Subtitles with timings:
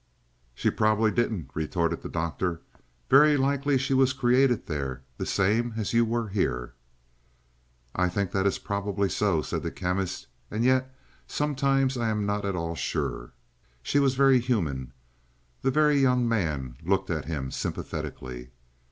[0.55, 2.61] "She probably didn't," retorted the Doctor.
[3.07, 6.73] "Very likely she was created there, the same as you were here."
[7.93, 10.25] "I think that is probably so," said the Chemist.
[10.49, 10.91] "And yet,
[11.27, 13.33] sometimes I am not at all sure.
[13.83, 14.91] She was very human."
[15.61, 18.49] The Very Young Man looked at him sympathetically.